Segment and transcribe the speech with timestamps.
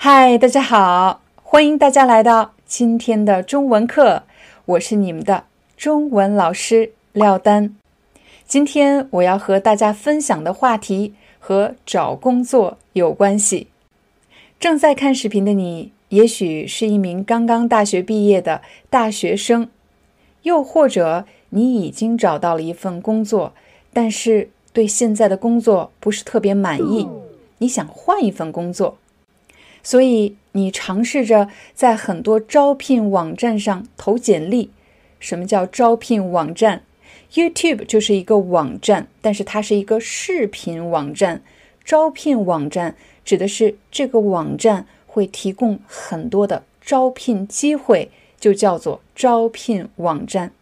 [0.00, 4.22] 嗨，大家好，欢迎大家来到今天的中文课，
[4.64, 5.42] 我是你们的
[5.76, 7.74] 中文老师廖丹。
[8.46, 13.66] 今天我要和大家分享的话题和找工作有关系。
[14.60, 19.68] 正在看视频的你，也许是一名刚刚大学毕业的大学生，
[20.42, 23.52] 又或者你已经找到了一份工作，
[23.92, 27.08] 但是对现在的工作不是特别满意，
[27.58, 28.96] 你想换一份工作。
[29.82, 34.70] 所以，你尝试着在很多招聘网站上投简历。
[35.18, 36.82] 什么叫招聘网站
[37.32, 41.42] ？YouTube 就是一个网站，但是它是一个视频网站。
[41.84, 50.52] 招聘网站指的是这个网站会提供很多的招聘机会，就叫做招聘网站。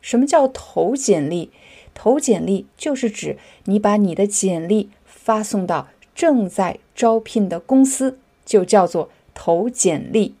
[0.00, 1.50] 什么叫投简历？
[1.94, 8.18] 投简历就是指你把你的简历发送到正在招聘的公司。
[8.44, 10.34] 就叫做投简历，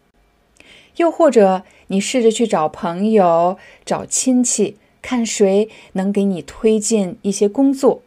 [0.96, 8.02] 又或者你试着去找朋友、找亲戚，看谁能给你推荐一些工作。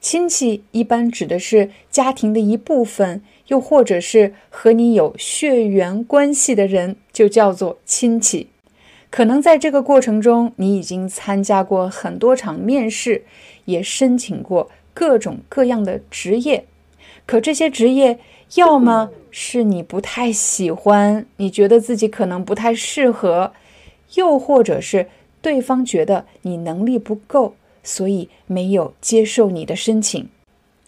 [0.00, 8.48] 亲戚一般指的是家庭的一部分，又或者是和你有血缘关系的人，就叫做亲戚。
[9.10, 13.24] 可能在这个过程中，你已经参加过很多场面试，
[13.66, 16.66] 也申请过各种各样的职业，
[17.26, 18.18] 可这些职业。
[18.56, 23.50] 要么是你不太喜欢，你觉得自己可能不太适合；
[24.14, 25.08] 又或者是
[25.42, 30.28] 对方觉得你能力不够，所以没有接受你的申请。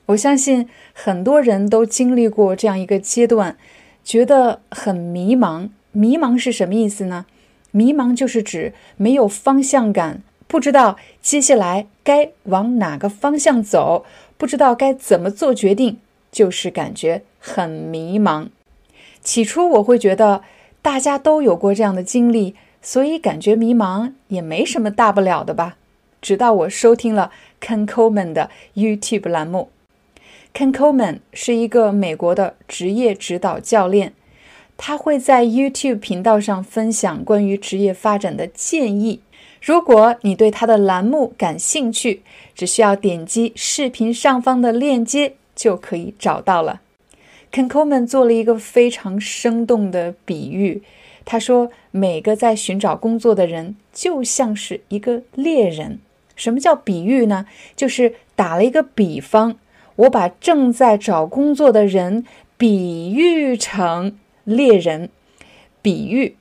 [0.06, 3.58] 我相信很多人都经历过这样一个阶段，
[4.04, 5.70] 觉得很迷茫。
[5.90, 7.26] 迷茫是什么意思呢？
[7.72, 14.04] 迷茫就是指没有方向感，不知道接下来该往哪个方向走，
[14.36, 15.98] 不知道该怎么做决定。
[16.36, 18.48] 就是感觉很迷茫。
[19.22, 20.42] 起初我会觉得
[20.82, 25.78] 大家都有过这样的经历，所以感觉迷茫也没什么大不了的吧。
[26.20, 29.70] 直到我收听了 Ken Coleman 的 YouTube 栏目
[30.52, 34.12] ，Ken Coleman 是一个美国的职业指导教练，
[34.76, 39.22] 他会在 YouTube 频道上分享关于职业发展的建议。
[39.62, 42.22] 如果你对他的栏目感兴趣，
[42.54, 45.32] 只需要点击视频上方的链接。
[45.56, 46.82] 就可以找到了。
[47.50, 50.82] k e n k o m a n 做了一个非常生动的比喻，
[51.24, 55.98] 他说：“每个在寻找工作的人就像是一个猎人。
[56.34, 57.46] 什么叫比喻呢？
[57.74, 59.56] 就是打了一个比方，
[59.94, 62.26] 我把正在找工作的人
[62.58, 65.08] 比喻成猎人。
[65.80, 66.36] 比喻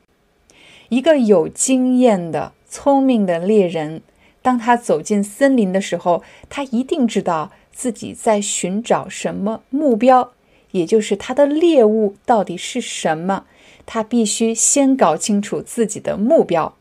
[0.90, 4.02] 一个有经验的、聪明的猎人，
[4.42, 10.31] 当他走进森林的时候，他一定知道。”自己在寻找什么目标，
[10.72, 13.46] 也就是他的猎物到底是什么？
[13.86, 16.75] 他必须先搞清楚自己的目标，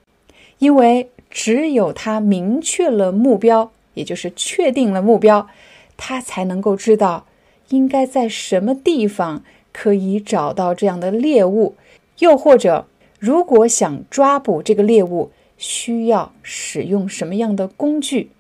[0.59, 5.49] 因为只有他明确了目标，也就是确定了目标，
[5.97, 7.27] 他才能够知道
[7.71, 11.75] 应该在什么地方可以找到这样的猎物，
[12.21, 12.87] 又或者
[13.19, 18.31] 如果想抓捕这个猎物，需要使用什么样的工具。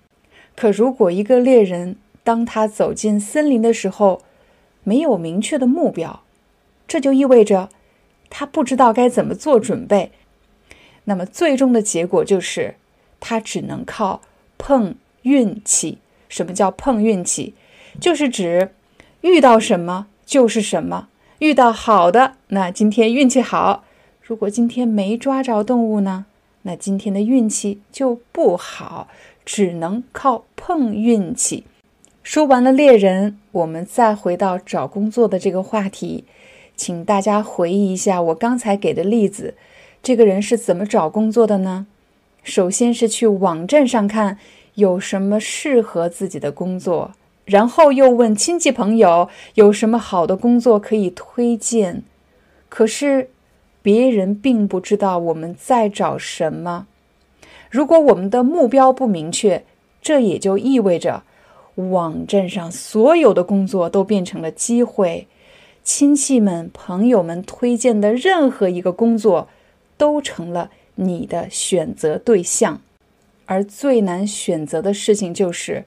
[0.56, 4.22] 可如果一个猎人，当他走进森林的时候，
[4.82, 6.22] 没有明确的目标，
[6.88, 7.68] 这就意味着
[8.28, 10.10] 他不知道该怎么做准备。
[11.04, 12.74] 那么最终的结果就是，
[13.20, 14.22] 他只能靠
[14.58, 15.98] 碰运气。
[16.28, 17.54] 什么叫碰运气？
[18.00, 18.70] 就是指
[19.20, 21.08] 遇到什么就是什么。
[21.40, 23.84] 遇到好的，那今天运气好；
[24.22, 26.24] 如果今天没抓着动物呢，
[26.62, 29.08] 那今天的运气就不好，
[29.44, 31.64] 只能靠碰运气。
[32.24, 36.24] 说完了猎人，我们再回到找工作的这个话题，
[36.74, 39.54] 请大家回忆一下我刚才给的例子。
[40.02, 41.86] 这个人是怎么找工作的呢？
[42.42, 44.38] 首先是去网站上看
[44.76, 47.12] 有什么适合自己的工作，
[47.44, 52.02] 然后又问亲戚朋友有什么好的工作可以推荐。
[52.70, 53.28] 可是
[53.82, 56.86] 别人并不知道我们在找什么。
[57.70, 59.62] 如果我们的目标不明确，
[60.00, 61.22] 这也就意味着。
[61.76, 65.26] 网站上所有的工作都变成了机会，
[65.82, 69.48] 亲戚们、朋友们推荐的任何一个工作，
[69.96, 72.80] 都成了你的选择对象。
[73.46, 75.84] 而最难选择的事情就是，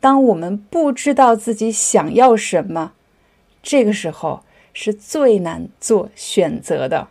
[0.00, 2.92] 当我们不知道自己想要什么，
[3.62, 4.42] 这个时候
[4.72, 7.08] 是最难做选择的。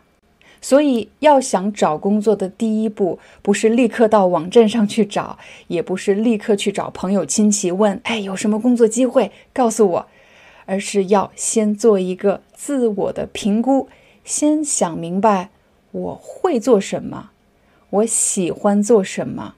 [0.66, 9.30] 所以，要想找工作的第一步，不是立刻到网站上去找，也不是立刻去找朋友亲戚问：“哎，有什么工作机会？
[9.52, 10.06] 告诉我。”
[10.66, 13.88] 而是要先做一个自我的评估，
[14.24, 15.50] 先想明白
[15.92, 17.30] 我会做什么，
[17.90, 19.54] 我喜欢做什么，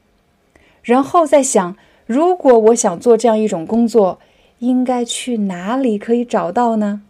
[0.82, 4.19] 然后再想，如果我想做这样一种工作，
[4.58, 7.00] 应该去哪里可以找到呢？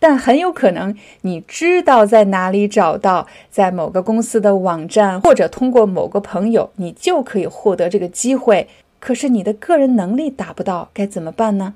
[0.00, 8.68] 但很有可能你知道在哪里找到，在某个公司的网站，或者通过某个朋友，你就可以获得这个机会。
[9.00, 11.74] 可是你的个人能力达不到，该怎么办呢？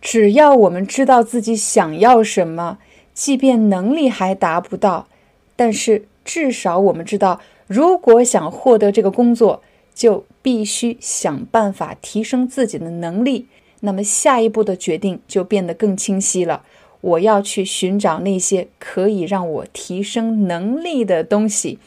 [0.00, 2.78] 只要我们知道自己想要什么，
[3.14, 5.08] 即便能力还达不到，
[5.56, 9.62] 但是至少我们知道，如果想获得这个工作，
[9.94, 13.46] 就必须想办法提升自己的能力。
[13.80, 16.62] 那么下一步的决定就变得更清晰了。
[17.06, 21.78] 我要去寻找那些可以让我提升能力的东西。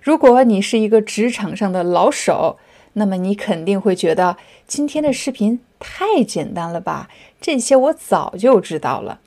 [0.00, 2.58] 如果你是一个职场上的老手，
[2.94, 7.10] 那么你肯定会觉得今天的视频太简单了吧？
[7.42, 9.20] 这些我早就知道了。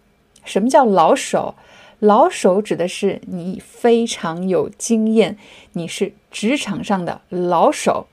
[0.43, 1.53] 什么叫老手？
[1.99, 5.37] 老手指的是你非常有经验，
[5.73, 8.07] 你是职场上的老手。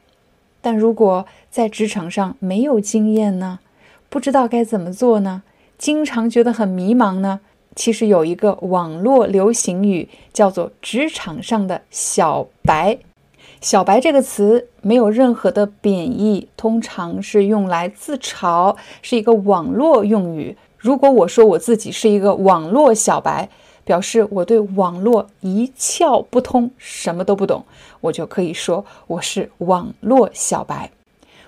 [0.61, 3.59] 但如果在职场上没有经验呢？
[4.09, 5.43] 不知道该怎么做呢？
[5.79, 7.41] 经常觉得很迷茫呢？
[7.77, 12.99] 其实有一个网络流行语叫做“职场上的小白”。
[13.63, 20.57] 小白这个词没有任何的贬义，通常是用来自嘲，是一个网络用语。
[20.77, 23.49] 如果我说我自己是一个网络小白，
[23.91, 27.65] 表示我对网络一窍不通，什么都不懂，
[28.03, 30.93] 我就可以说我是网络小白。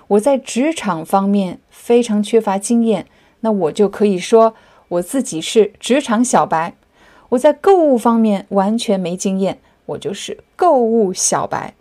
[0.08, 3.06] 我在职场方面非常缺乏经验，
[3.42, 4.54] 那我就可以说。
[4.88, 6.74] 我自己是职场小白，
[7.28, 11.74] 我在购物方面完全没经验，我就是购物小白。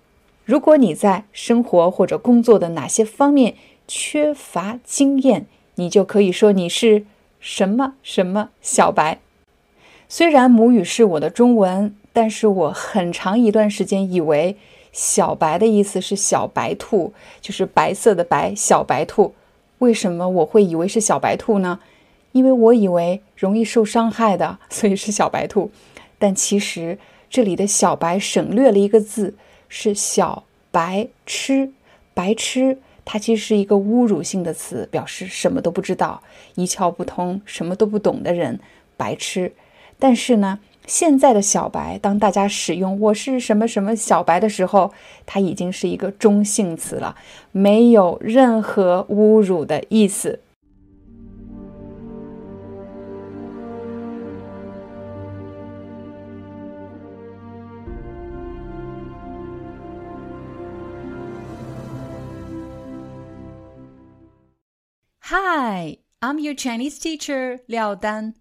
[0.46, 3.56] 如果你在生活或者工作的哪些方面
[3.88, 7.04] 缺乏经验，你就可以说你是
[7.40, 9.20] 什么什么小白。
[10.14, 14.58] 虽然母语是我的中文，但是我很长一段时间以为
[14.92, 19.34] 小白的意思是小白兔，就是白色的白小白兔。
[19.78, 21.80] 为什么我会以为是小白兔呢？
[22.34, 25.72] 因为我以为容易受伤害的，所以是小白兔。
[26.20, 27.00] 但其实
[27.30, 29.36] 这里的小白省略了一个字，
[29.70, 31.72] 是小白痴。
[32.14, 36.22] 白痴，它其实是一个侮辱性的词，表示什么都不知道、
[36.56, 38.60] 一窍不通、什么都不懂的人，
[38.98, 39.54] 白痴。
[40.02, 40.58] 但是呢，
[40.88, 44.92] 现在的小白，当大家使用“我是什么什么小白”的时候，
[45.28, 47.16] 它已经是一个中性词了，
[47.52, 50.40] 没有任何侮辱的意思。
[65.30, 68.41] Hi, I'm your Chinese teacher, Liao Dan.